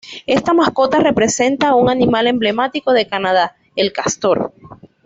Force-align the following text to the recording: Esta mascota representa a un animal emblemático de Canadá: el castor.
Esta 0.25 0.51
mascota 0.55 0.97
representa 0.97 1.67
a 1.69 1.75
un 1.75 1.87
animal 1.87 2.25
emblemático 2.25 2.91
de 2.91 3.05
Canadá: 3.07 3.55
el 3.75 3.93
castor. 3.93 4.51